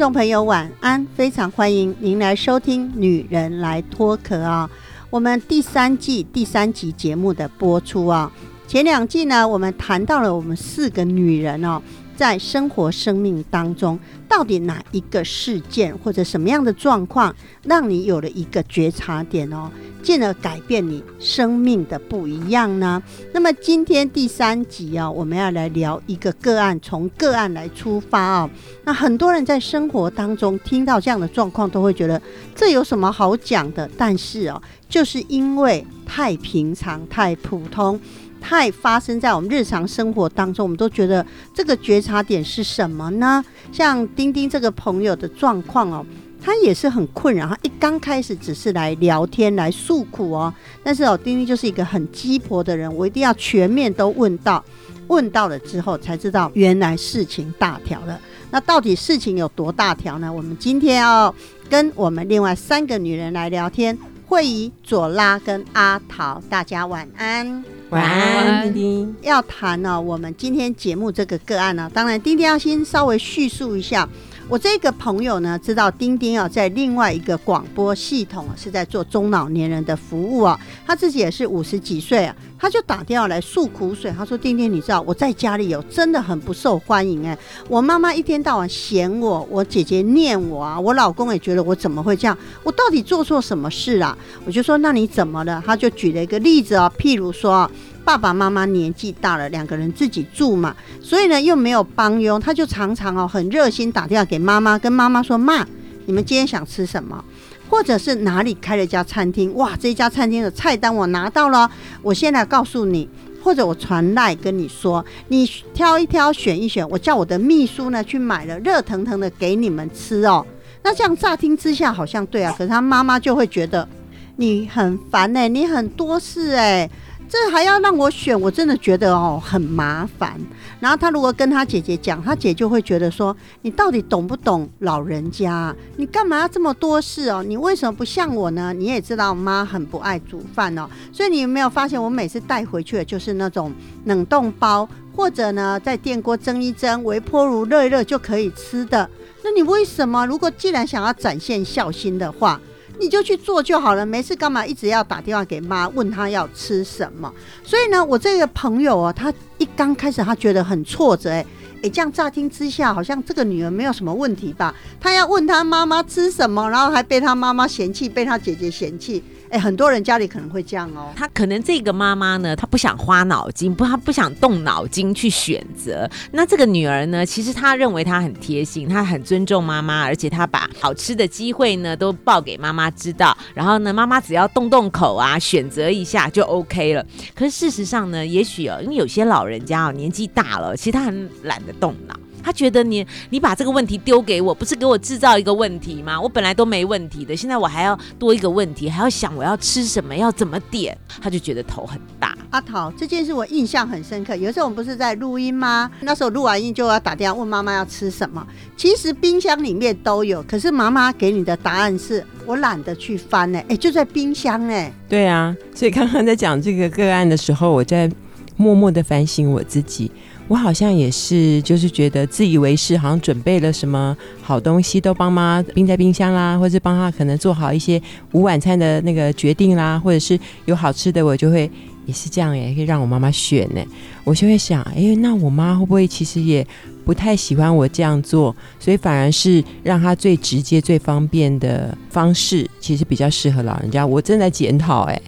[0.00, 4.68] 众朋友晚安，非常欢迎您来收听《女人来脱壳》啊，
[5.10, 8.32] 我们第三季第三集节目的播出啊。
[8.66, 11.82] 前两季呢，我们谈到了我们四个女人哦，
[12.20, 13.98] 在生活生命当中，
[14.28, 17.34] 到底哪一个事件或者什么样的状况，
[17.64, 19.70] 让你有了一个觉察点哦，
[20.02, 23.02] 进而改变你生命的不一样呢？
[23.32, 28.50] 那么今天第三集啊，我们要来聊一个个案，从个案来出发啊。
[28.84, 32.20] 那很多人在生活当中听到这样的状况，都会觉得
[32.54, 33.90] 这有什么好讲的？
[33.96, 37.98] 但是哦，就是因为太平常、太普通。
[38.40, 41.24] 太发生在我们日常生活当中，我们都觉得
[41.54, 43.44] 这个觉察点是什么呢？
[43.70, 46.04] 像丁丁这个朋友的状况哦，
[46.42, 47.46] 他也是很困扰。
[47.46, 50.52] 他一刚开始只是来聊天、来诉苦哦，
[50.82, 54.64] 但是哦，丁丁就是一个很鸡婆的人，我一定要全面都问到，
[55.08, 58.18] 问到了之后才知道原来事情大条了。
[58.50, 60.32] 那到底事情有多大条呢？
[60.32, 61.32] 我们今天要
[61.68, 63.96] 跟我们另外三个女人来聊天，
[64.30, 67.64] 慧仪、左拉跟阿桃，大家晚安。
[67.88, 69.16] 晚安，丁丁。
[69.22, 74.08] 要谈呢，我们今天节目这个个案呢，当然丁丁要先稍微叙述一下。
[74.50, 80.58] 我这个朋友呢，知道丁丁啊，在另外一个广播系统是在做中老年人的服务啊。
[80.84, 84.10] 他自己也是五十几岁啊，他就打电话来诉苦水。
[84.10, 92.36] 他说：“丁丁，你知道我在家里有真的很不受欢迎哎，我妈妈一天到晚嫌我，我姐姐念我啊，我老公也觉得我怎么会这样？
[92.64, 97.70] 我到底做错什么事啊？”我就说：“那你怎么了？”他就举了一个例子啊，譬如说。
[98.04, 105.64] 爸爸妈妈年纪大了，两个人自己住嘛，所以呢又没有帮佣，他就常常哦很热心打电话给妈妈，跟妈妈说：“妈，
[106.06, 107.24] 你们今天想吃什么？
[107.68, 109.54] 或者是哪里开了一家餐厅？
[109.54, 111.70] 哇，这家餐厅的菜单我拿到了，
[112.02, 113.08] 我现在告诉你，
[113.42, 120.44] 或者我传来跟你说，你挑一挑，选一选，我叫我的秘书呢去买了，热腾腾的给你们吃哦。
[120.82, 123.86] 那这样乍听之下好像对啊，可是他妈妈就会觉得
[124.34, 126.90] 你很烦哎，你很多事哎。”
[127.30, 130.36] 这还要让我选，我真的觉得哦很麻烦。
[130.80, 135.72] 然后他如果跟他姐姐讲，他姐就会觉得说：“你到底懂不懂老人家？
[135.96, 137.40] 你干嘛要这么多事哦？
[137.46, 138.72] 你为什么不像我呢？
[138.72, 143.72] 你也知道妈很不爱煮饭哦，所以你有没有发现我每次带回去的就是那种
[144.06, 149.08] 冷冻包，或者呢在电锅蒸一蒸，微波炉热一热就可以吃的？
[149.44, 150.26] 那你为什么？
[150.26, 152.60] 如果既然想要展现孝心的话？”
[153.00, 157.32] 你就去做就好了，没事干嘛一直要打电话给妈问她要吃什么？
[157.64, 161.46] 所以呢，我这个朋友啊，他一刚开始他觉得很挫折，哎
[161.82, 164.74] 哎，这样乍听之下好像这个女儿没有什么问题吧？
[165.00, 169.24] 他要问他妈妈吃什么，然后还被他妈妈嫌弃，被他姐姐嫌弃。
[169.50, 171.10] 哎，很多人家里可能会这样哦。
[171.16, 176.08] 他可能这个妈妈呢，她不想花脑筋，不，她不想动脑筋去选择。
[176.30, 183.36] 那这个女儿呢，其实她认为她很贴心，她很尊重妈妈，而且她把好吃的机会呢都报给妈妈知道。
[183.52, 187.04] 然后呢，妈妈只要动动口啊，选择一下就 OK 了。
[187.34, 192.14] 可是事实上呢，也许哦，因为有些老人家哦年纪大了，其实他很懒得动脑。
[192.42, 196.20] 他觉得你你把这个问题丢给我，不是给我制造一个问题吗？
[196.20, 202.36] 我本来都没问题的，现在我还要多一个问题，还要想我要吃什么，要怎么点，他就觉得头很大。
[202.50, 204.34] 阿桃，这件事我印象很深刻。
[204.34, 205.90] 有时候我们不是在录音吗？
[206.00, 208.44] 那时候录完音就要打电话问妈妈要吃什么。
[208.76, 213.62] 其实冰箱里面都有，可是妈妈给你的答案是我懒得去翻呢。
[213.68, 214.92] 哎，就在冰箱哎。
[215.08, 218.10] 对啊，所以刚刚在讲这个个案的时候，我在
[218.56, 220.10] 默默的反省我自己。
[220.50, 228.02] 我好像也是，就是觉得自以为是，好像准备了什么好东西都帮妈冰在冰箱啦，或者帮她可能做好一些
[228.32, 231.70] 午晚餐的那个决定啦，或者是有好吃的，我就会
[232.04, 233.80] 也是这样，也可以让我妈妈选呢。
[234.24, 236.66] 我就会想，哎，那我妈会不会其实也
[237.04, 244.04] 不太喜欢我这样做，所以反而是让她最直接、最方便的方式，其实比较适合老人家。
[244.04, 245.22] 我正在检讨，哎。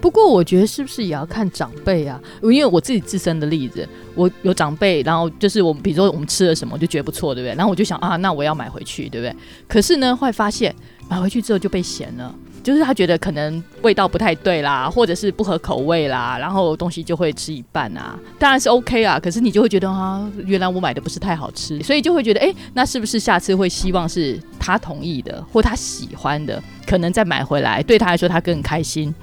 [0.00, 2.20] 不过我觉得是不是也要看长辈啊？
[2.42, 7.54] 因为我自己自身的例子，我有长辈，然后就是我们比如说我们吃了什么，就觉得不错，对不对？
[7.54, 9.34] 然后我就想啊，那我要买回去，对不对？
[9.68, 10.74] 可是呢，会发现
[11.08, 12.34] 买回去之后就被嫌了。
[12.62, 29.14] 就是他觉得可能味道不太对啦，或者是不合口味啦，然后东西就会吃一半啊，当然是 OK 啊，可是你就会觉得啊，原来我买的不是太好吃，所以就会觉得，哎，那是不是下次会希望是他同意的，或他喜欢的，可能再买回来，对他来说他更开心。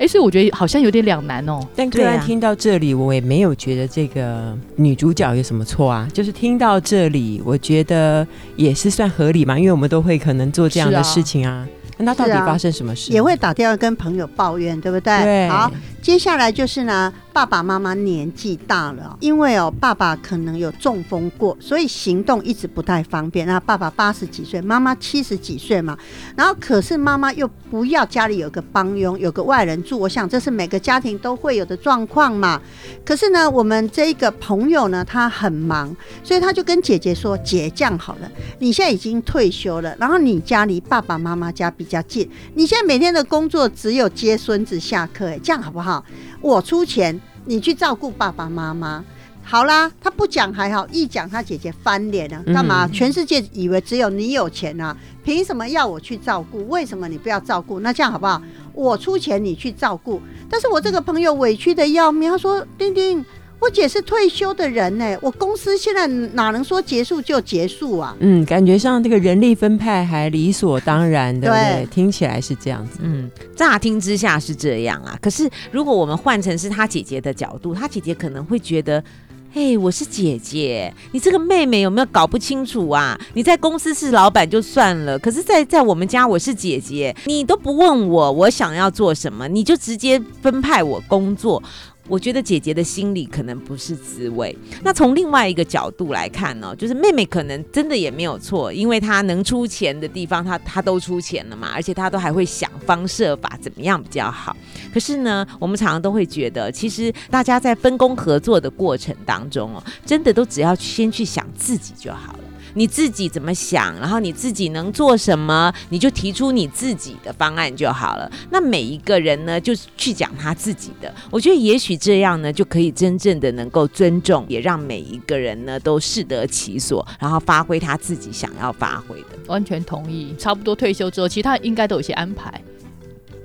[0.00, 1.60] 哎，所以我觉得好像有点两难哦。
[1.76, 6.08] 但突然听到这里，我也没有觉得这个女主角有什么错啊。
[6.10, 8.26] 就是听到这里，我觉得
[8.56, 11.68] 也是算合理嘛，因为我们都会可能做这样的事情啊。
[12.02, 13.12] 那到底发生什么事？
[13.12, 15.22] 也会打电话跟朋友抱怨，对不对？
[15.22, 15.48] 对。
[15.48, 15.70] 好，
[16.02, 17.12] 接下来就是呢。
[17.32, 23.46] 爸爸妈妈年纪大了，因为哦，爸爸可能有中风过，所以行动一直不太方便。
[23.46, 25.96] 那爸爸八十几岁，妈妈七十几岁嘛，
[26.36, 29.96] 然后可是妈妈又不要家里有个帮佣，有个外人住。
[29.96, 32.60] 我想这是每个家庭都会有的状况嘛。
[33.04, 35.94] 可是呢，我们这一个朋友呢，他很忙，
[36.24, 46.04] 所以他就跟姐姐说：“姐，这样好了，你现在已经退休了，然后你家离爸爸妈妈家比较近，你现在每天的工作只有接孙子下课，哎，这样好不好？
[46.40, 49.02] 我出钱。”你去照顾爸爸妈妈，
[49.42, 52.86] 好啦，他不讲还好，一讲他姐姐翻脸了，干嘛？
[52.88, 54.94] 全世界以为只有你有钱啊，
[55.24, 56.68] 凭什么要我去照顾？
[56.68, 57.80] 为什么你不要照顾？
[57.80, 58.40] 那这样好不好？
[58.74, 60.20] 我出钱你去照顾，
[60.50, 63.24] 但是我这个朋友委屈的要命，他说：丁丁。
[63.60, 68.16] 我姐是退休的人呢，我公司现在哪能说结束就结束啊？
[68.20, 73.00] 嗯，感觉上这个人力分派还理所当然的，对，听起来是这样子。
[73.02, 79.04] 嗯，乍听之下是这样啊，可是如果我们换成是他姐姐的角度，他姐姐可能会觉得，
[79.52, 83.20] 嘿，我是姐姐，你这个妹妹有没有搞不清楚啊？
[83.34, 91.62] 你在公司是老板就算了，可是在在我们家我是姐姐，你都不问我我想要做什么，你就直接分派我工作。
[92.08, 94.56] 我觉得姐姐的心里可能不是滋味。
[94.82, 104.56] 那从另外一个角度来看呢，就是妹妹可能真的也没有错，因为她能出钱的地方，她她都出钱了嘛，而且她都还会想方设法怎么样比较好。
[104.92, 112.34] 可是呢，我们常常都会觉得，其实大家在分工合作的过程当中哦，真的都只要先去想自己就好。
[112.74, 118.30] 你自己怎么想，然后你自己能做什么，你就提出你自己的方案就好了。
[118.50, 121.12] 那每一个人呢，就去讲他自己的。
[121.30, 129.38] 我觉得也许这样呢，就可以真正的能够尊重，也让每一个人呢都适得其所，然后发挥他自己想要发挥的。
[129.46, 130.34] 完全同意。
[130.38, 132.60] 差不多退休之后，其他应该都有些安排。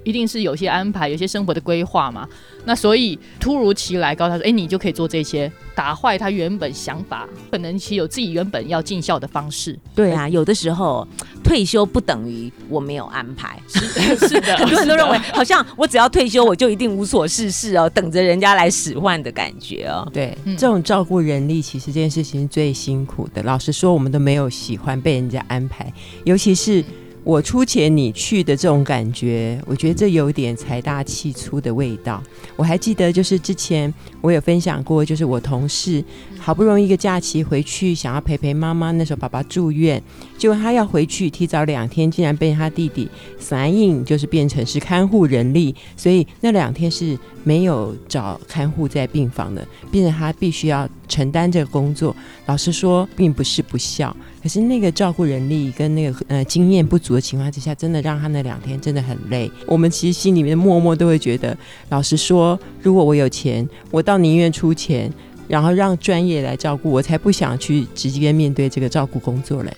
[0.03, 2.29] 一定是有些安排，有些生活的规划嘛。
[2.65, 11.07] 那所以突如其来告诉他说：“哎，你就可以做这些，打坏他原本想法，可能其实有自己原本要尽孝的方式。”对啊，有的时候
[11.43, 13.59] 退休不等于我没有安排。
[13.67, 20.07] 是 的，很多人都认为好像我只要退休，我就一定无所事事哦，等着人家来使唤的感觉哦。
[20.11, 23.43] 对，这种照顾人力，其实这件事情是最辛苦的。
[23.43, 25.91] 老实说，我们都没有喜欢被人家安排，
[26.23, 26.83] 尤其是。
[27.25, 32.21] 我出钱你去的这种感觉，我觉得这有点财大气粗的味道。
[32.55, 33.91] 我还记得，就是之前
[34.21, 36.05] 我有分享过，就是我同事
[36.37, 40.01] 好不容易一个假期回去，想要陪陪妈妈，那时候爸爸住院，
[40.37, 52.15] 结果他要回去提早两天，竟然被他弟弟反应就是变成是看护人力，所以那两天是没有找看护在病房的，变成他必须要承担这个工作。
[52.45, 54.15] 老实说，并不是不孝。
[54.41, 59.49] 可是那个照顾人力跟那个呃经验不足的情况之下，真的让他那两天真的很累。
[59.65, 61.57] 我们其实心里面默默都会觉得，
[61.89, 65.11] 老实说，如果我有钱，我倒宁愿出钱，
[65.47, 69.75] 然后让专业来照顾，我才不想去直接面对这个照顾工作嘞。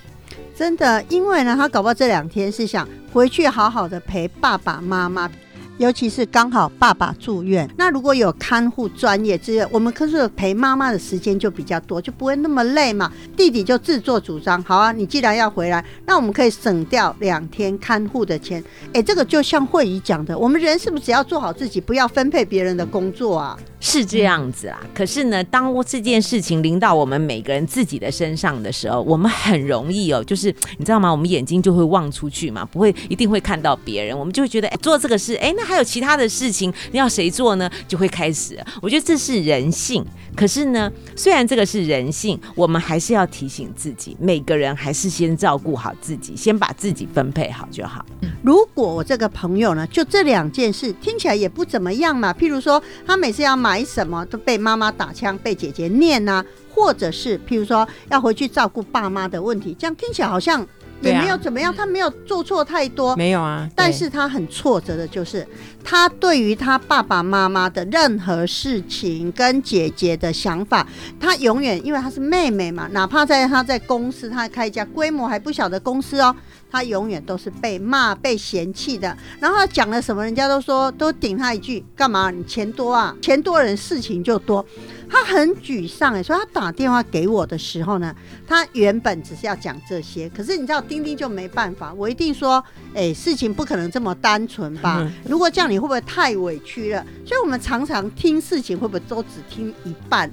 [0.56, 5.32] 真的，因为呢，他搞不好这两天是想回去好好的陪爸爸妈妈。
[5.78, 13.12] 尤其是刚好爸爸住院，那如果有看护专业，这些我们可是陪妈妈的时间就比较多，就不会那么累嘛。
[13.36, 18.64] 弟弟就自作主张，好啊，你既然要回来，那我们可以省掉两天看护的钱。
[18.92, 23.56] 哎，这个就像慧仪讲的，我们人是不是只要做好自己，不要分配别人的工作啊？
[23.80, 24.80] 是这样子啦。
[24.96, 31.12] 可是呢，当这件事情临到我们每个人自己的身上的时候，我们很容易哦，就是你知道吗？
[31.12, 35.67] 我们眼睛就会望出去嘛，不会一定会看到别人，我们就会觉得，哎，做这个事，哎，那。
[35.68, 37.70] 还有其他的事情，要谁做呢？
[37.88, 38.58] 就会开始。
[38.82, 40.06] 我觉得这是人性。
[40.36, 48.06] 可是呢，虽然这个是人性，我们还是要提醒自己，每个人还是先照顾好自己，先把自己分配好就好。
[48.44, 52.32] 如果我这个朋友呢，就这两件事听起来也不怎么样嘛。
[52.32, 60.66] 譬如说，他每次要买什么都被妈妈打枪，被姐姐念啊，或者是譬如说要回去照顾爸妈的问题，这样听起来好像。
[61.02, 63.16] 也没有怎么样，他没有做错太多。
[63.16, 65.48] 没有啊，但是他很挫折的，就是
[65.84, 70.86] 他对于他爸爸妈妈的任何事情跟姐姐的想法，
[71.20, 76.36] 他永远因为他是妹妹嘛，哪怕在他在公司，他开一家规模还不小的公司哦，
[76.72, 79.16] 他永远都是被骂、被嫌弃的。
[79.40, 82.32] 然后他讲了什么，人家都说都顶他一句：干嘛？
[82.32, 83.16] 你钱多啊？
[83.22, 84.66] 钱多人事情就多。
[85.10, 88.14] 他很沮丧哎，所以他打电话给我的时候呢，
[88.46, 92.62] 他原本只是要讲这些，可是你知道丁丁就没办法，我一定说，
[92.94, 94.98] 哎，事情不可能这么单纯吧？
[95.00, 97.06] 嗯如果这样，你会不会太委屈了？
[97.26, 100.30] 所以我们常常听事情，会不会都只听一半，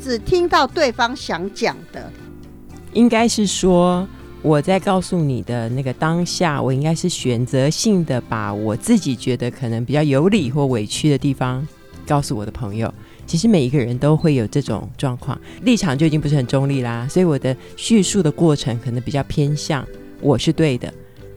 [0.00, 2.10] 只听到对方想讲的？
[2.94, 4.08] 应该是说
[4.44, 11.66] 我在告诉你的那个当下，我应该是选择性的把我自己觉得可能比较有理或委屈的地方
[12.06, 12.92] 告诉我的朋友。
[13.24, 19.82] 其实每一个人都会有这种状况，立场就已经不是很中立啦，所以我的叙述的过程可能比较偏向
[20.20, 20.92] 我是对的，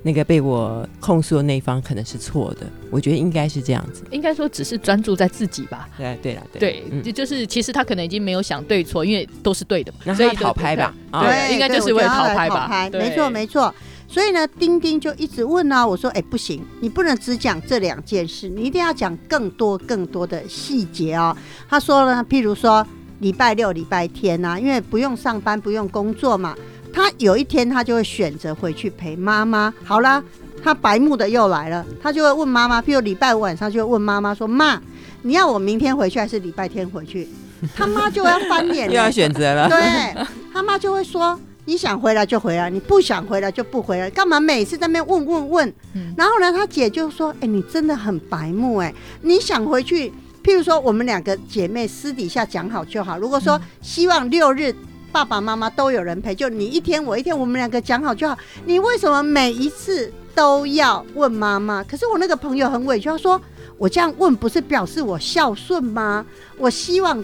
[0.07, 2.65] 那个被我控诉的那一方可能是错的。
[2.89, 4.03] 我觉得应该是这样子。
[4.09, 5.89] 应该说只是专注在自己吧。
[5.97, 13.75] 对对了，对就就是其实他可能已经没有想对错，因为都是对的嘛，所以就讨拍吧啊对，应该就是为了讨拍吧，对没错没错。
[14.07, 21.35] 所以呢，丁丁就一直问啊，我说，哎、不行，你不能只讲这两件事，你一定要讲更多更多的细节哦。
[21.67, 22.87] 他说呢，譬如说
[23.19, 26.55] 礼拜六、礼拜天啊，因为不用上班、不用工作嘛，
[26.97, 29.71] 他有一天他就会选择回去陪妈妈。
[29.83, 30.21] 好啦，
[30.63, 34.81] 他白目的又来了，他就会问妈妈，譬如礼拜五晚上就会问妈妈说，妈，
[35.21, 37.29] 你要我明天回去还是礼拜天回去？
[37.75, 39.11] 他妈就要翻脸又要。
[39.11, 39.69] 选择了。
[39.69, 50.11] 对他妈就会说：“你想回来就回来，你不想回来就不回来，干嘛每次在那边问问问？”嗯然后呢，他姐就说：“哎、你真的很白目哎、你想回去，
[50.43, 53.19] 譬如说我们两个姐妹私底下讲好就好。
[53.19, 54.73] 如果说希望六日。”
[55.17, 58.37] 爸爸妈妈都有人陪，就你一天我一天，我们两个讲好就好。
[58.65, 61.83] 你为什么每一次都要问妈妈？
[61.85, 63.41] 可是我那个朋友很委屈，他说
[63.79, 66.23] ：“我这样问不是表示我孝顺吗？
[66.59, 67.17] 我希望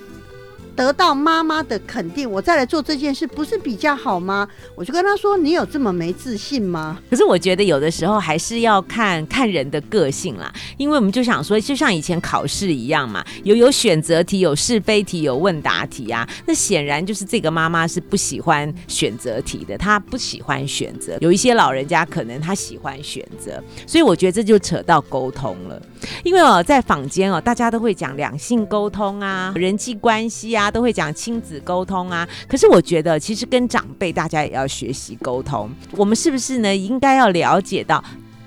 [0.76, 4.48] 得到妈妈的肯定，我再来做这件事，不是比较好吗？
[4.76, 16.28] 我就跟他说：“你有这么没自信吗可是我觉得有的时候还是要看看人的个性啦，因为我们就想说，就像以前考试一样嘛，有有选择题，有是非题，有问答题啊。
[16.46, 21.18] 那显然就是这个妈妈是不喜欢选择题的，她不喜欢选择。
[21.22, 25.82] 有一些老人家可能他喜欢选择，所以我觉得这就扯到沟通了。
[26.24, 32.28] 因为哦，在坊间哦，大家都会讲两性沟通啊、人际关系啊，都会讲亲子沟通啊。
[32.48, 35.70] 可是我觉得，其实跟长辈大家也要学习沟通。
[35.92, 36.76] 我们是不是呢？
[36.76, 38.04] 应该要了解到。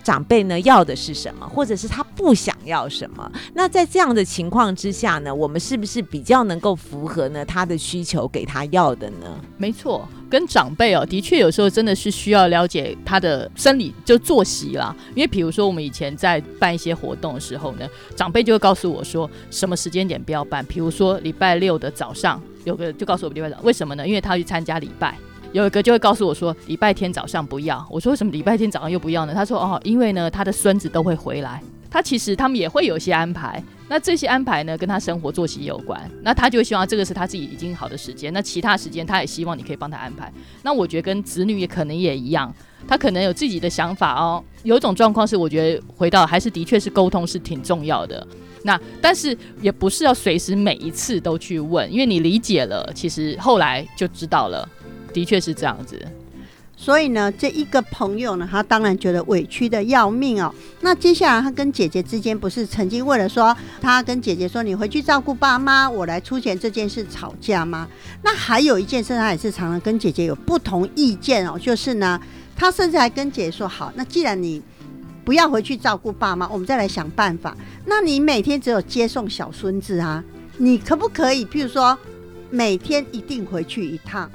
[0.06, 3.28] 长辈呢要的是什么，或者是他不想要什么？
[3.54, 9.36] 那在这样的情况之下呢，我们是不是比较能够符合呢他的需求，给他要的呢？
[9.58, 14.94] 没错，跟长辈哦，的确有时候真的是需要了解他的生理就作息啦。
[15.16, 17.84] 因为比如说我们以前在办一些活动的时候呢，
[18.14, 20.64] 长辈就会告诉我说什么时间点不要办。
[20.66, 24.06] 比如说礼拜六的早上，有个就告诉我们礼拜早，为什么呢？
[24.06, 25.18] 因为他要去参加礼拜。
[25.56, 27.82] 有一个就会告诉我说，礼拜天早上不要。
[27.90, 29.32] 我说为什么礼拜天早上又不要呢？
[29.32, 33.62] 他说哦，因为呢他的孙子都会回来，他其实他们也会有一些安排。
[33.88, 35.98] 那这些安排呢，跟他生活作息有关。
[36.20, 40.30] 那他就希望这个是他自己已经好的时间，那其他时间他也希望你可以帮他安排。
[40.62, 42.54] 那我觉得跟子女也可能也一样，
[42.86, 44.44] 他可能有自己的想法哦。
[44.62, 48.26] 有一种状况是，我觉得回到还是的确是沟通是挺重要的。
[48.64, 54.68] 那但是也不是要随时每一次都去问，因为你理解了，其实后来就知道了，
[55.16, 55.98] 的确是这样子。？”
[56.78, 60.54] 所以呢，这一个朋友呢，他当然觉得委屈的要命哦。
[60.82, 67.88] 那接下来他跟姐姐之间不是曾经为了说他跟姐姐说你回去照顾爸妈，我来出钱这件事吵架吗？
[68.22, 72.20] 那还有一件事，他也是常常跟姐姐有不同意见哦，就是呢，
[72.54, 74.62] 他甚至还跟姐姐说好，那既然你
[75.24, 77.56] 不要回去照顾爸妈，我们再来想办法。
[77.86, 80.22] 那你每天只有接送小孙子啊，
[80.58, 81.98] 你可不可以，譬如说
[82.50, 84.30] 每天一定回去一趟？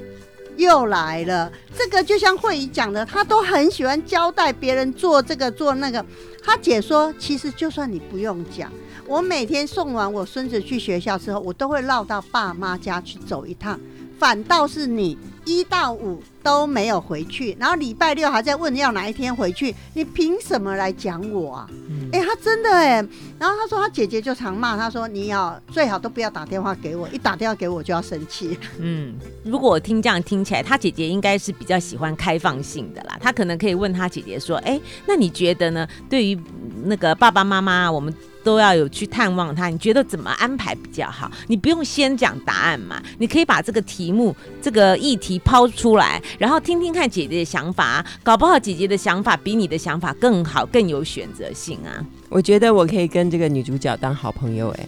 [0.57, 6.05] 又来了，这个就像慧仪讲的，他都很喜欢交代别人做这个做那个。
[6.43, 8.71] 他姐说，其实就算你不用讲，
[9.05, 13.79] 我每天送完我孙子去学校之后，我都会绕到爸妈家去走一趟。
[14.21, 21.67] 反倒是你一到五都没有回去，然后礼拜六还在问要哪一天回去，你凭什么来讲我啊？
[22.13, 23.03] 哎、他真的哎，
[23.39, 28.55] 然后他说他姐姐就常骂他说你要最好都不要打电话给我，一打电话给我就要生气。
[28.77, 33.17] 嗯，如果我听这样听起来，他姐姐应该是比较喜欢开放性的啦。
[33.19, 35.87] 他可能可以问他姐姐说：“哎，那你觉得呢？
[36.07, 38.13] 对于嗯那个爸爸妈妈，我们
[38.43, 41.31] 都要有去探望他，你觉得怎么安排比较好？
[41.47, 52.05] 你不用先讲答案嘛，你可以把这个题目、这个议题抛出来，然后听听看姐姐的想法啊，搞不好姐姐的想法比你的想法更好，更有选择性啊。
[52.29, 54.87] 我觉得我可以跟这个女主角当好朋友哎，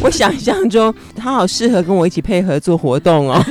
[0.00, 3.42] 我想象中她好适合跟我一起配合做活动哦，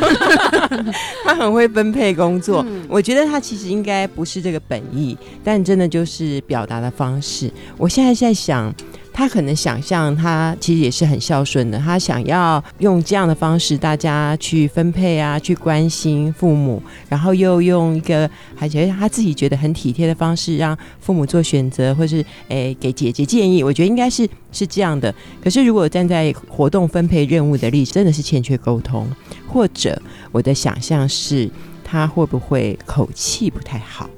[1.25, 2.65] 她很会分配工作。
[2.87, 7.51] 我觉得她其实应该不是这个本意，但真的就是表达的方式。
[7.77, 8.73] 我现在在想。
[9.13, 11.77] 他可能想象，他其实也是很孝顺的。
[11.77, 23.63] 他想要用这样的方式，大家去分配啊，去关心父母，然后又用一个还觉得他自己觉得很体贴的方式，让父母做选择，或是诶给姐姐建议。
[23.63, 25.13] 我觉得应该是是这样的。
[25.43, 29.05] 可是如果站在活动分配任务的例子，真的是欠缺沟通，
[29.47, 30.01] 或者
[30.31, 31.49] 我的想象是
[31.83, 34.09] 他会不会口气不太好？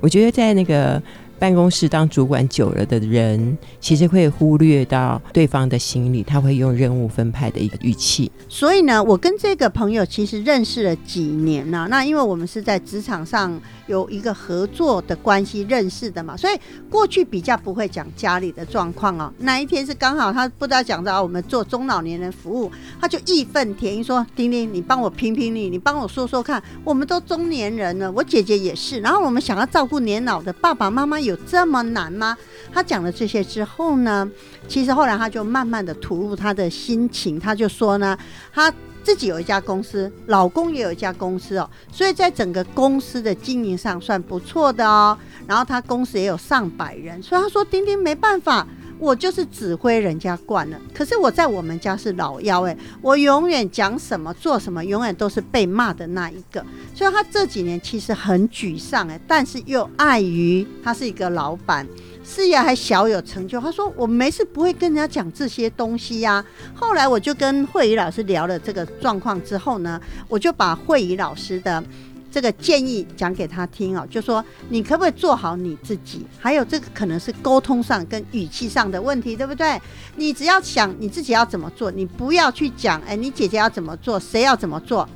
[0.00, 1.00] 我觉得在那个。
[1.40, 8.30] 办公室当主管久了的人，其实会忽略到对方的心理，他会用任务分派的一个语气。
[8.46, 11.88] 所以呢，我跟这个朋友其实认识了几年了。
[11.88, 16.54] 那因为我们是在职场上有一个合作的关系认识的嘛，所以
[16.90, 19.32] 过去比较不会讲家里的状况哦。
[19.38, 22.70] 那一天是刚好他不知道讲到我们做中老年人服务，
[23.00, 32.36] 他就义愤填膺说：“丁丁，你帮我评评理，你帮我说说看，我们都中年人了，我姐姐也是，然后我们想要照顾年老的爸爸妈妈有。”有这么难吗？
[32.72, 34.30] 他讲了这些之后呢，
[34.68, 38.18] 其实后来他就慢慢的吐露他的心情，他就说呢，
[38.52, 38.72] 他
[39.02, 45.16] 自己有一家公司，老公也有一家公司哦，所以在整个公司的经营上算不错的哦。
[45.46, 48.66] 然后他公司也有上百人，所以他说丁丁没办法。
[49.00, 56.64] 我就是指挥人家惯了，可是我在我们家是老幺哎，我永远讲什么做什么，永远都是被骂的那一个。
[56.94, 61.86] 所以他这几年其实很沮丧哎，但是又碍于他是一个老板，
[62.22, 66.44] 事业还小有成就，他说我没事不会跟人家讲这些东西呀。
[66.74, 71.82] 后来我就跟慧仪老师聊了这个状况之后呢，我就把慧仪老师的。
[72.30, 76.24] 这个建议讲给他听哦，就说你可不可以做好你自己？
[76.38, 79.80] 还有这个可能是沟通上跟语气上的问题，对不对？
[80.16, 85.08] 你只要想你自己要怎么做，你不要去讲，哎，你姐姐要怎么做，谁要怎么做？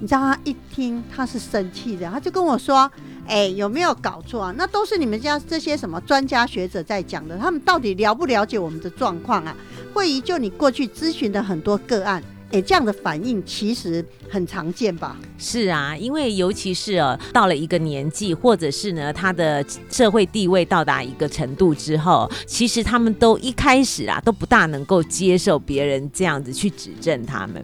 [0.00, 2.88] 你知道他一听他是生气的，他就跟我说，
[3.26, 4.54] 哎，有没有搞错啊？
[4.56, 9.56] 那都是你们家这些什么专家学者在讲的，他们到底了不了解我们的状况啊？
[9.92, 12.22] 会议就你过去咨询的很多个案。
[12.50, 15.16] 哎，这样的反应其实很常见吧？
[15.36, 27.62] 是啊，因为尤其是呃到了一个年纪，或者是呢他的社会地位到达一个程度之后，其实他们都一开始啊都不大能够接受别人这样子去指正他们。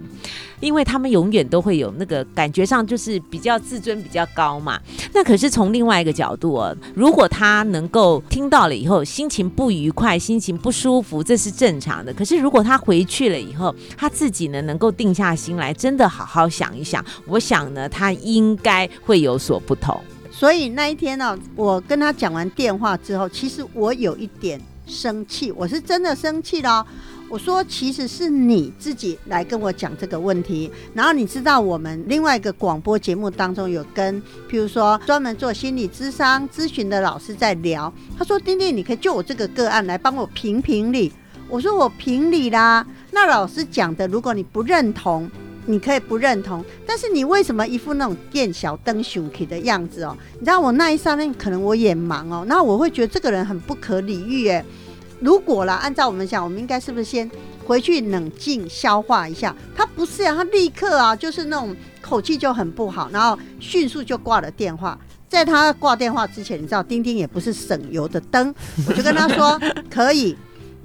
[0.61, 4.81] 因为他们永远都会有那个感觉上就是比较自尊比较高嘛。
[5.13, 12.15] 那可是从另外一个角度哦，如果他能够听到了以后心情不愉快、心情不舒服，这是正常的。
[12.15, 20.03] 可是如果他回去了以后，他自己呢能能够定下心来，真的好好想一想，我想呢他应该会有所不同。
[20.33, 26.85] 所以那一天呢，我跟他讲完电话之后，其实我有一点生气，我是真的生气了。
[27.31, 41.13] 我说，其实是你自己来跟我讲这个问题，然后你知道我们另外一个广播节目当中有跟，譬如说专门做心理咨商咨询的老师在聊，他说：“丁丁，你可以就我这个个案来帮我评评理。”
[41.55, 45.31] 我说：“我评理啦。”那老师讲的，如果你不认同，
[45.67, 50.17] 你可以不认同，但是你为什么一副那种店小灯熊气的样子哦？
[50.33, 54.65] 你知道我那一刹那可能我也忙哦，那我会觉得这个人很不可理喻诶。
[55.21, 57.31] 如果啦，按照我们讲，我们应该是不是先
[57.65, 59.55] 回去冷静消化一下？
[59.77, 64.99] 他不是啊，他立刻啊，就是那种口气就很不好，然后迅速就挂了电话。
[65.29, 68.53] 在他挂电话之前，你知道，丁丁也不是省油的灯，
[68.89, 69.57] 我就跟他说，
[69.89, 70.37] 可以。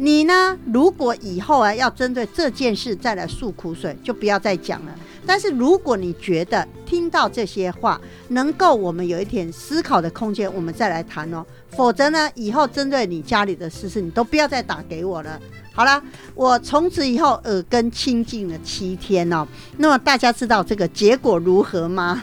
[0.01, 0.57] 你呢？
[0.71, 4.95] 如果以后啊要针对这件事再来诉苦水，就不要再讲了。
[5.25, 11.45] 但是如果你觉得听到这些话能够我们有一点思考的空间，我们再来谈哦。
[11.71, 15.37] 否则呢，以后针对你家里的事事，你都不要再打给我了。
[15.73, 16.01] 好了，
[16.33, 19.45] 我从此以后耳根清净了七天哦。
[19.75, 22.21] 那么大家知道这个结果如何吗？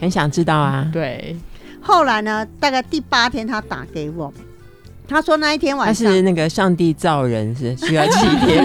[0.00, 0.88] 很想知道啊。
[0.92, 1.36] 对。
[1.80, 4.32] 后来呢，大概第八天他打给我。
[5.10, 8.64] 他说那一天晚上是那个上帝造人是需要七天。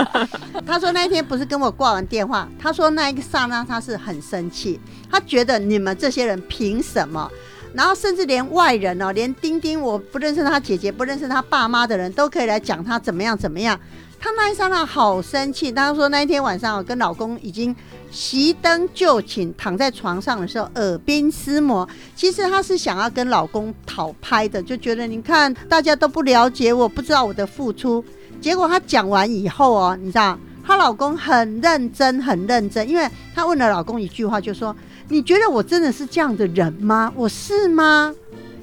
[0.66, 4.78] 他说那一天不是跟我挂完电话，他说那一个刹那他是很生气，
[5.10, 7.30] 他觉得你们这些人凭什么？
[7.72, 13.78] 然后甚至连外人哦，连丁丁我不认识他姐姐，不认识他爸妈的人都可以来讲他怎么样怎么样。
[14.20, 17.74] 他那一刹那好生气，他说那一天晚上我跟老公已经
[18.12, 21.88] 熄灯就寝，躺在床上的时候耳鬓厮磨。
[22.16, 28.04] 其实他是想要跟老公讨拍的，就觉得你看大家都不了解我，不知道我的付出。
[28.40, 34.74] 结果她讲完以后哦，你知道，她老公很认真，很认真，因为她问了老公一句话，就说
[35.08, 37.12] ：“你觉得我真的是这样的人吗？
[37.16, 38.14] 我是吗？”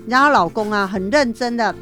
[0.08, 1.74] 然后老公啊，很认真的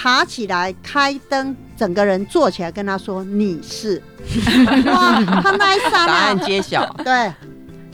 [0.00, 4.00] 爬起来，开灯，整个人坐起来，跟他说：“你是。
[4.86, 6.86] ”哇，他那一刹答案，揭晓。
[6.98, 7.34] 对，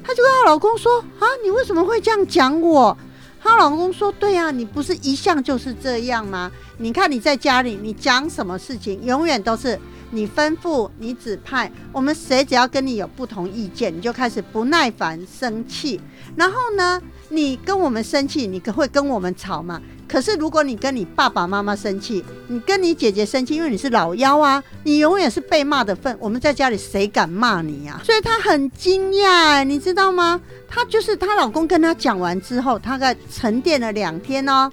[0.03, 2.95] 她就跟她老公说：“啊，你为什么会这样讲我？”
[3.43, 6.53] 她老公说：“对呀、你不是一向就是这样吗？
[6.77, 11.73] 你看你在家里，你讲什么事情，永远都是你吩咐、你指派。
[11.91, 15.99] 我们谁只要跟你有不同意见，你就开始不耐烦、生气。
[16.37, 19.81] 然后呢，你跟我们生气，你会跟我们吵嘛？
[20.07, 26.17] 可是如果你跟你爸爸妈妈生气，你跟你姐姐生气，因为你是老幺啊，你永远是被骂的份。
[26.21, 30.41] 我们在家里谁敢骂你呀、所以她很惊讶，你知道吗？
[30.69, 34.71] 她就是她老公跟她讲完之后，她在沉淀了两天哦，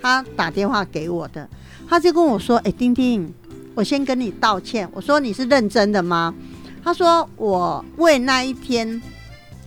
[0.00, 1.48] 她打电话给我的，
[1.88, 3.32] 她就跟我说：“哎、丁丁，
[3.74, 6.34] 我先跟你道歉。”我说：“你是认真的吗？”
[6.82, 9.00] 她说：“我为那一天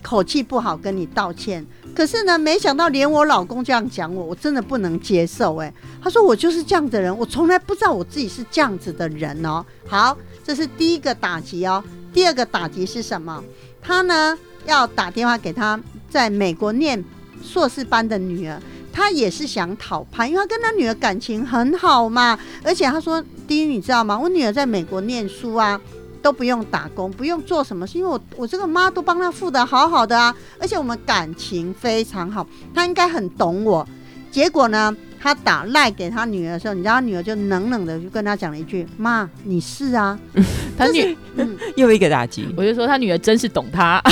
[0.02, 5.56] 口气不好跟你道歉。”可是呢，没想到连我老公这样讲我，我真的不能接受。
[5.56, 9.64] 哎，他说我就是这样的人，我从来不知道我自己是这样子的人哦。
[9.88, 11.82] 好，这是第一个打击哦。
[12.12, 13.42] 第二个打击是什么？
[13.80, 15.80] 他呢要打电话给他
[16.10, 17.02] 在美国念
[17.42, 18.60] 硕士班的女儿，
[18.92, 22.38] 他也是想讨拍，因为他跟他女儿感情很好嘛。
[22.62, 24.18] 而且他说，第一，你知道吗？
[24.18, 25.80] 我女儿在美国念书啊。
[26.26, 33.86] 都不用打工，不用做什么是，因为我我这个妈都帮她付的好好的啊，而且我们感情非常好，她应该很懂我。
[34.28, 40.18] 结果呢，他打赖给他女儿的时候，你知道他女儿就冷冷的就跟他讲了一句：“妈，你是啊。
[40.76, 42.52] 他女，” 嗯，又一个打击。
[42.58, 44.02] 我就说他女儿真是懂他，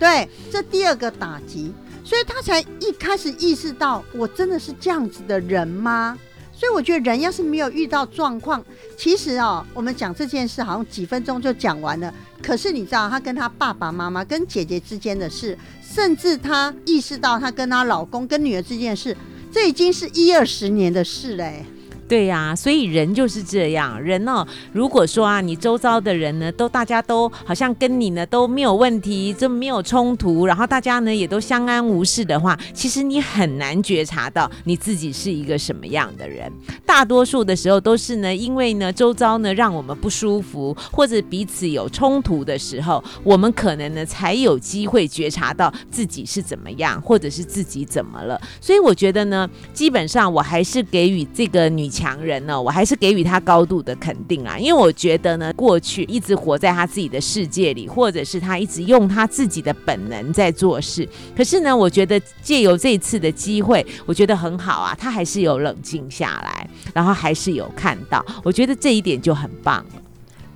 [0.00, 6.16] 对，这第二个打击，所以他才一开始意识到，我真的是这样子的人吗？
[6.60, 8.62] 所以我觉得人要是没有遇到状况，
[8.94, 12.12] 其实哦，我们讲这件事好像几分钟就讲完了。
[12.42, 19.16] 可是你知道，她跟她爸爸妈妈、跟姐姐之间的事，甚至她意识到她跟她老公、跟女儿之间的事，
[19.50, 21.64] 这已经是一二十年的事嘞、
[22.10, 24.02] 对呀、所以人就是这样。
[24.02, 36.52] 人哦，如果说啊，你周遭的人呢，都大家都好像跟你呢都没有问题，这没有冲突，然后大家呢也都相安无事的话，其实你很难觉察到你自己是一个什么样的人。
[36.84, 48.40] 大多数的时候都是呢，因为呢周遭呢让我们不舒服，或者彼此有冲突的时候，我们可能呢才有机会觉察到自己是怎么样，或者是自己怎么了。
[48.60, 61.06] 所以我觉得呢，基本上我还是给予这个女强人呢，我还是给予他高度的肯定啊，因为我觉得呢，过去一直活在他自己的世界里，或者是他一直用他自己的本能在做事。
[61.36, 69.84] 可是呢，我觉得借由这一次的机会，我觉得很好啊，他还是有冷静下来，然后还是有看到，我觉得这一点就很棒。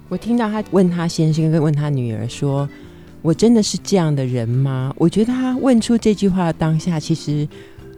[0.09, 2.67] 我听到他问他先生跟问他女儿说
[3.21, 7.47] ：“我真的是这样的人吗？”我觉得他问出这句话当下，其实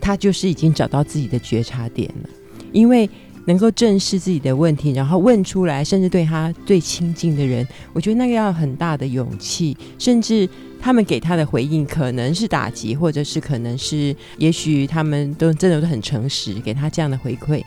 [0.00, 2.28] 他就是已经找到自己的觉察点了，
[2.72, 3.09] 因为
[3.46, 10.48] 能够正视自己的问题，然后问出来，甚至对他最亲近的人，我觉得那个要很大的勇气，甚至
[10.80, 17.62] 他们给他的回应可能是打击，或者是可能是，也许他们都真的都很诚实，给他这样的回馈，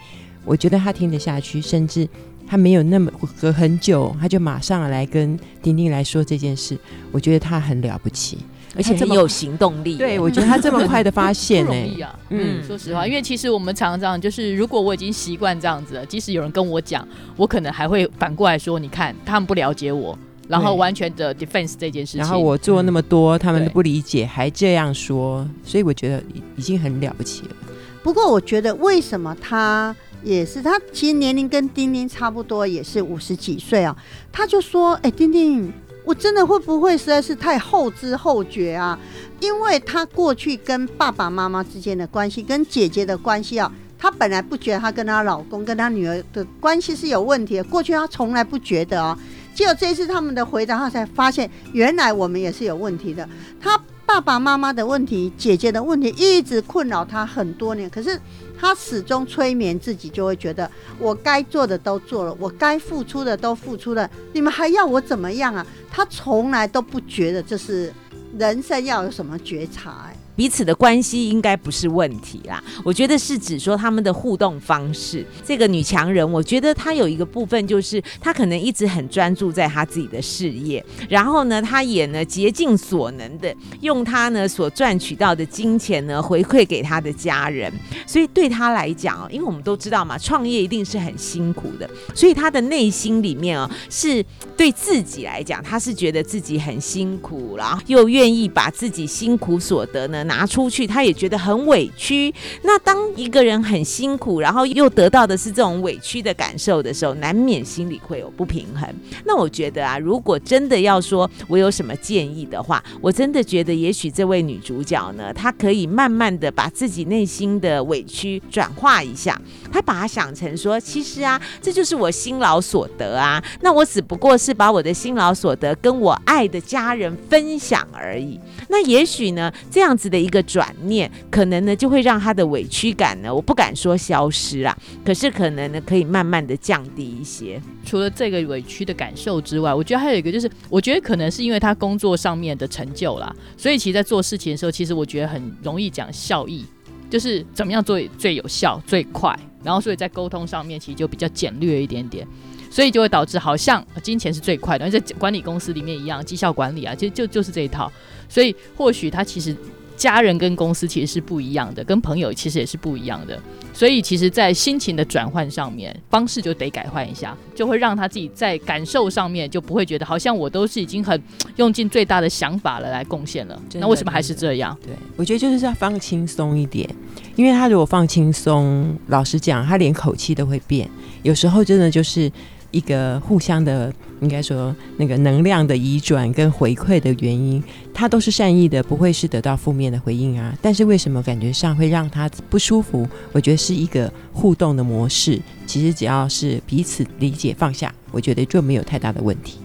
[0.46, 2.08] 我觉得他听得下去，甚至。
[2.52, 6.76] 他没有那么隔很久，他就马上来跟丁丁来说这件事，
[7.12, 8.40] 我觉得他很了不起，
[8.76, 9.96] 而且他这么很有行动力。
[9.96, 12.20] 对我觉得他这么 快的发现不呢、容易啊。
[12.30, 22.22] 嗯，说实话，因为其实我们常常就是，如果我已经习惯这样子了，即使有人跟我讲，我可能还会反过来说，你看他们不了解我，然后完全的 defense 这件事情。
[22.22, 27.56] 然后我做那么多，他们都不理解，还这样说，所以我觉得已已经很了不起了。
[28.02, 33.96] 不过我觉得为什么他也是他其实年龄跟丁丁差不多，也是五十几岁啊。
[34.32, 35.72] 他就说：“哎、丁丁，
[36.06, 38.98] 我真的会不会实在是太后知后觉啊？
[39.40, 49.18] 因为他过去跟爸爸妈妈之间的关系，跟姐姐的关系啊。”她本来不觉得她跟她老公、跟她女儿的关系是有问题的，过去她从来不觉得哦。
[49.54, 53.28] 结果这一次他们的回答，她才发现原来我们也是有问题的。
[53.60, 58.18] 她爸爸妈妈的问题、姐姐的问题一直困扰她很多年，可是
[58.60, 60.70] 他始终催眠自己，就会觉得
[61.00, 65.66] 我该做的都做了，我该付出的都付出了，你们还要我怎么样啊？
[65.90, 67.94] 他从来都不觉得这是
[68.38, 70.09] 人生要有什么觉察、
[70.40, 72.64] 彼此的关系应该不是问题啦。
[72.82, 75.26] 我觉得是指说他们的互动方式。
[75.44, 87.70] 这个女强人，我觉得她有一个部分就是她可能一直很专注在她自己的事业，然后呢，她也呢竭尽所能的用她呢所赚取到的金钱呢回馈给她的家人。
[88.08, 94.26] 所以对她来讲，因为我们都知道嘛，创业一定是很辛苦的，所以她的内心里面啊，是
[94.56, 102.32] 对自己来讲，她是觉得自己很辛苦，然后又愿意把自己辛苦所得呢拿出去，她也觉得很委屈。
[102.62, 108.88] 那当一个人很辛苦，然后又得到的是这种委屈的感受的时候，难免心里会有不平衡。
[109.26, 128.40] 那我觉得啊，如果真的要说我有什么建议的话，我真的觉得也许这位女主角呢，她可以慢慢的把自己内心的委屈转化一下，她把它想成说，其实啊，这就是我辛劳所得啊，那我只不过是把我的辛劳所得跟我爱的家人分享而已。
[128.68, 137.62] 那也许呢，这样子的一个转念，可能呢就会让他的委屈感呢，我不敢说消失啊，可是可能呢可以慢慢的降低一些。
[137.86, 146.66] 除了这个委屈的感受之外，我觉得还有一个就是，我觉得可能是因为他工作上面的成就啦，所以其实在做事情的时候，其实我觉得很容易讲效益，
[147.10, 152.28] 就是怎么样做最有效、最快，然后所以在沟通上面其实就比较简略一点点，
[152.70, 157.92] 所以就会导致好像金钱是最快的，而且管理公司里面一样，绩效管理啊，其实就就是这一套，
[158.28, 159.56] 所以或许他其实。
[160.00, 163.38] 家人跟公司其实是不一样的，跟朋友其实也是不一样的，
[163.74, 171.22] 所以其实，在心情的转换上面，方式就得改换一下，就会让他自己在感受上面就不会觉得好像我都是已经很
[171.58, 174.76] 用尽最大的想法了来贡献了，那为什么还是这样？
[174.82, 176.90] 对，我觉得就是要放轻松一点，
[177.36, 180.90] 因为他如果放轻松，老实讲，他连口气都会变，
[181.24, 182.32] 有时候真的就是
[182.72, 183.94] 一个互相的。
[184.22, 190.54] 应该说，那个能量的移转跟回馈的原因，他都是善意的，不会是得到负面的回应啊。
[190.62, 193.08] 但是为什么感觉上会让他不舒服？
[193.32, 195.40] 我觉得是一个互动的模式。
[195.66, 199.60] 其实只要是彼此理解放下，我觉得就没有太大的问题。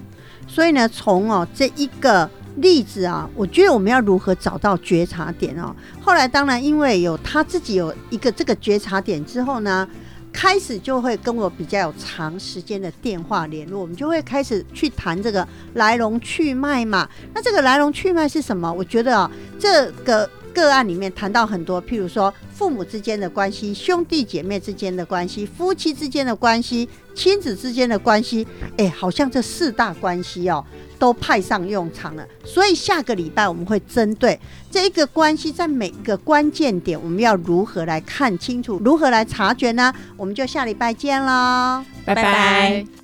[0.46, 5.74] 所以呢，从哦这一个例子啊，我觉得我们要如何找到觉察点哦。
[6.00, 9.88] 后来当然因为有他自己有一个这个觉察点之后呢。
[10.34, 17.08] 开始就会跟我比较有长时间的电话联络，我们就会开始去谈这个来龙去脉嘛。
[17.32, 18.70] 那这个来龙去脉是什么？
[18.70, 28.46] 我觉得啊，这个个案里面谈到很多，譬如说父母之间的关系、兄弟姐妹之间的关系、夫妻之间的关系、亲子之间的关系，
[28.78, 30.64] 哎，好像这四大关系哦。
[30.96, 34.38] 都派上用场了，所以下个礼拜我们会针对
[34.70, 39.92] 这一个关系，在每个关键点，我们要如何来看清楚，如何来察觉呢？
[40.16, 43.03] 我们就下礼拜见喽，拜拜。